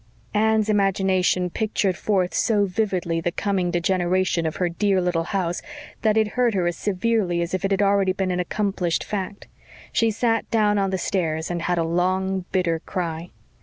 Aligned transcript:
Anne's 0.33 0.67
imagination 0.67 1.51
pictured 1.51 1.95
forth 1.95 2.33
so 2.33 2.65
vividly 2.65 3.21
the 3.21 3.31
coming 3.31 3.69
degeneration 3.69 4.47
of 4.47 4.55
her 4.55 4.67
dear 4.67 4.99
little 4.99 5.25
house 5.25 5.61
that 6.01 6.17
it 6.17 6.29
hurt 6.29 6.55
her 6.55 6.65
as 6.65 6.75
severely 6.75 7.39
as 7.39 7.53
if 7.53 7.63
it 7.63 7.69
had 7.69 7.83
already 7.83 8.11
been 8.11 8.31
an 8.31 8.39
accomplished 8.39 9.03
fact. 9.03 9.47
She 9.93 10.09
sat 10.09 10.49
down 10.49 10.79
on 10.79 10.89
the 10.89 10.97
stairs 10.97 11.51
and 11.51 11.61
had 11.61 11.77
a 11.77 11.83
long, 11.83 12.45
bitter 12.51 12.79
cry. 12.79 13.29